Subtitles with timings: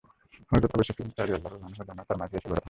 [0.51, 2.59] হযরত Abu Sufyan রাযিয়াল্লাহু আনহু জনতার মাঝে এসে ঘোড়া থামান।